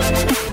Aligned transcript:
Thank 0.00 0.42
you. 0.42 0.47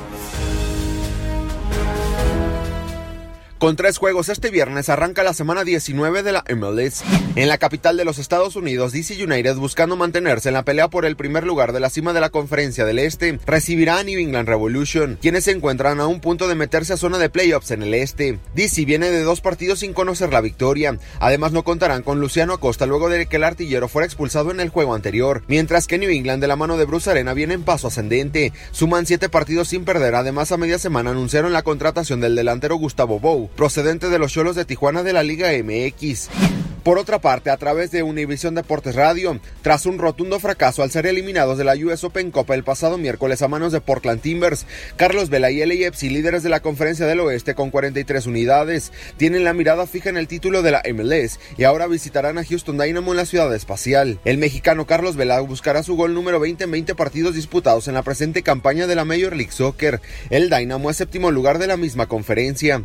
Con 3.65 3.75
tres 3.75 3.97
juegos 3.97 4.29
este 4.29 4.51
viernes 4.51 4.89
arranca 4.89 5.23
la 5.23 5.33
semana 5.33 5.63
19 5.63 6.21
de 6.21 6.31
la 6.31 6.43
MLS. 6.55 7.03
En 7.35 7.47
la 7.47 7.57
capital 7.57 7.97
de 7.97 8.05
los 8.05 8.19
Estados 8.19 8.55
Unidos, 8.55 8.91
DC 8.91 9.15
United, 9.23 9.55
buscando 9.55 9.95
mantenerse 9.95 10.49
en 10.49 10.53
la 10.53 10.61
pelea 10.61 10.87
por 10.87 11.03
el 11.03 11.15
primer 11.15 11.47
lugar 11.47 11.73
de 11.73 11.79
la 11.79 11.89
cima 11.89 12.13
de 12.13 12.21
la 12.21 12.29
conferencia 12.29 12.85
del 12.85 12.99
Este, 12.99 13.39
recibirá 13.47 13.97
a 13.97 14.03
New 14.03 14.19
England 14.19 14.47
Revolution, 14.47 15.17
quienes 15.19 15.45
se 15.45 15.51
encuentran 15.51 15.99
a 15.99 16.05
un 16.05 16.19
punto 16.19 16.47
de 16.47 16.53
meterse 16.53 16.93
a 16.93 16.97
zona 16.97 17.17
de 17.17 17.31
playoffs 17.31 17.71
en 17.71 17.81
el 17.81 17.95
Este. 17.95 18.37
DC 18.53 18.85
viene 18.85 19.09
de 19.09 19.23
dos 19.23 19.41
partidos 19.41 19.79
sin 19.79 19.93
conocer 19.93 20.31
la 20.31 20.41
victoria. 20.41 20.99
Además, 21.19 21.51
no 21.51 21.63
contarán 21.63 22.03
con 22.03 22.19
Luciano 22.19 22.53
Acosta 22.53 22.85
luego 22.85 23.09
de 23.09 23.25
que 23.25 23.37
el 23.37 23.43
artillero 23.43 23.87
fuera 23.87 24.05
expulsado 24.05 24.51
en 24.51 24.59
el 24.59 24.69
juego 24.69 24.93
anterior, 24.93 25.41
mientras 25.47 25.87
que 25.87 25.97
New 25.97 26.11
England, 26.11 26.39
de 26.39 26.47
la 26.47 26.55
mano 26.55 26.77
de 26.77 26.85
Bruce 26.85 27.09
Arena, 27.09 27.33
viene 27.33 27.55
en 27.55 27.63
paso 27.63 27.87
ascendente. 27.87 28.53
Suman 28.69 29.07
siete 29.07 29.27
partidos 29.27 29.69
sin 29.69 29.85
perder. 29.85 30.13
Además, 30.13 30.51
a 30.51 30.57
media 30.57 30.77
semana 30.77 31.09
anunciaron 31.09 31.51
la 31.51 31.63
contratación 31.63 32.21
del 32.21 32.35
delantero 32.35 32.75
Gustavo 32.75 33.19
Bou 33.19 33.49
procedente 33.55 34.09
de 34.09 34.19
los 34.19 34.31
Cholos 34.31 34.55
de 34.55 34.65
Tijuana 34.65 35.03
de 35.03 35.13
la 35.13 35.23
Liga 35.23 35.49
MX. 35.51 36.29
Por 36.85 36.99
otra 36.99 37.17
parte, 37.17 37.49
a 37.49 37.57
través 37.57 37.89
de 37.89 38.03
Univisión 38.03 38.53
Deportes 38.53 38.93
Radio, 38.93 39.39
tras 39.63 39.87
un 39.87 39.97
rotundo 39.97 40.39
fracaso 40.39 40.83
al 40.83 40.91
ser 40.91 41.07
eliminados 41.07 41.57
de 41.57 41.63
la 41.63 41.73
US 41.73 42.03
Open 42.03 42.29
Copa 42.29 42.53
el 42.53 42.63
pasado 42.63 42.99
miércoles 42.99 43.41
a 43.41 43.47
manos 43.47 43.71
de 43.71 43.81
Portland 43.81 44.21
Timbers, 44.21 44.67
Carlos 44.95 45.31
Vela 45.31 45.49
y 45.49 45.65
LAFC, 45.65 46.03
líderes 46.03 46.43
de 46.43 46.49
la 46.49 46.59
Conferencia 46.59 47.07
del 47.07 47.21
Oeste 47.21 47.55
con 47.55 47.71
43 47.71 48.27
unidades, 48.27 48.91
tienen 49.17 49.43
la 49.43 49.53
mirada 49.53 49.87
fija 49.87 50.09
en 50.11 50.17
el 50.17 50.27
título 50.27 50.61
de 50.61 50.69
la 50.69 50.83
MLS 50.93 51.39
y 51.57 51.63
ahora 51.63 51.87
visitarán 51.87 52.37
a 52.37 52.45
Houston 52.45 52.77
Dynamo 52.77 53.13
en 53.13 53.17
la 53.17 53.25
ciudad 53.25 53.55
espacial. 53.55 54.19
El 54.23 54.37
mexicano 54.37 54.85
Carlos 54.85 55.15
Vela 55.15 55.39
buscará 55.39 55.81
su 55.81 55.95
gol 55.95 56.13
número 56.13 56.39
20 56.39 56.65
en 56.65 56.71
20 56.71 56.93
partidos 56.93 57.33
disputados 57.33 57.87
en 57.87 57.95
la 57.95 58.03
presente 58.03 58.43
campaña 58.43 58.85
de 58.85 58.93
la 58.93 59.05
Major 59.05 59.35
League 59.35 59.51
Soccer. 59.51 60.01
El 60.29 60.51
Dynamo 60.51 60.91
es 60.91 60.97
séptimo 60.97 61.31
lugar 61.31 61.57
de 61.57 61.65
la 61.65 61.77
misma 61.77 62.05
conferencia 62.05 62.83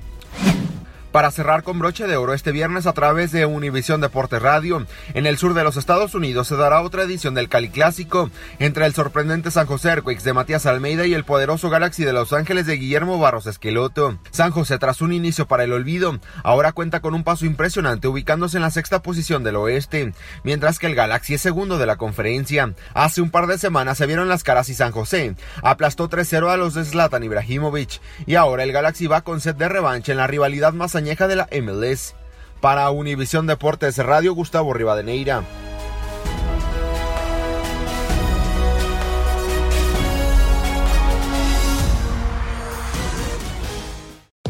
para 1.13 1.31
cerrar 1.31 1.63
con 1.63 1.79
broche 1.79 2.07
de 2.07 2.17
oro 2.17 2.35
este 2.35 2.53
viernes 2.53 2.87
a 2.87 2.93
través 2.93 3.33
de 3.33 3.47
Univisión 3.47 4.01
Deportes 4.01 4.41
Radio. 4.41 4.87
En 5.15 5.27
el 5.27 5.39
sur 5.39 5.55
de 5.55 5.65
los 5.65 5.77
Estados 5.77 6.15
Unidos 6.15 6.49
se 6.49 6.57
dará 6.57 6.83
otra 6.83 7.03
edición 7.03 7.35
del 7.35 7.49
Cali 7.49 7.69
Clásico 7.69 8.31
entre 8.59 8.87
el 8.87 8.95
sorprendente 8.95 9.51
San 9.51 9.67
José 9.67 9.89
Earthquakes 9.89 10.25
de 10.25 10.33
Matías 10.33 10.67
Almeida 10.67 11.07
y 11.07 11.15
el 11.15 11.25
poderoso 11.25 11.71
Galaxy 11.71 12.05
de 12.05 12.13
Los 12.13 12.33
Ángeles 12.33 12.67
de 12.67 12.77
Guillermo 12.77 13.19
Barros 13.19 13.47
Esqueloto. 13.47 14.19
San 14.31 14.51
José, 14.51 14.79
tras 14.79 15.01
un 15.01 15.13
inicio 15.13 15.47
para 15.47 15.65
el 15.65 15.73
olvido, 15.73 16.19
ahora 16.45 16.73
cuenta 16.73 17.01
con 17.01 17.15
un 17.15 17.25
paso 17.25 17.47
impresionante 17.47 18.09
ubicándose 18.09 18.57
en 18.57 18.63
la 18.63 18.71
sexta 18.71 19.03
posición 19.03 19.43
del 19.43 19.57
oeste, 19.57 20.13
mientras 20.45 20.79
que 20.79 20.87
el 20.87 20.95
Galaxy 20.95 21.35
es 21.35 21.41
segundo 21.41 21.79
de 21.79 21.87
la 21.87 21.97
conferencia. 21.97 22.75
Hace 22.95 23.21
un 23.21 23.31
par 23.31 23.47
de 23.47 23.59
semanas 23.59 23.99
se 23.99 24.07
vieron 24.07 24.29
las 24.29 24.45
caras 24.45 24.69
y 24.69 24.75
San 24.75 24.93
José 24.93 25.35
aplastó 25.63 26.09
3-0 26.09 26.51
a 26.51 26.57
los 26.57 26.75
de 26.75 26.85
Zlatan 26.85 27.25
Ibrahimovic 27.25 28.01
y 28.27 28.35
ahora 28.35 28.63
el 28.63 28.73
Galaxy 28.73 29.07
va 29.07 29.23
con 29.23 29.41
set 29.41 29.57
de 29.57 29.69
revancha 29.69 30.13
en 30.13 30.19
la 30.19 30.27
rivalidad 30.27 30.73
más 30.73 30.95
añeja 31.01 31.27
de 31.29 31.37
la 31.37 31.49
MLS. 31.63 32.15
Para 32.61 32.91
Univisión 32.91 33.47
Deportes 33.47 33.97
Radio, 33.97 34.35
Gustavo 34.35 34.75
Rivadeneira. 34.75 35.43